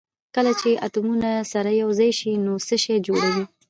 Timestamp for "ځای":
1.99-2.11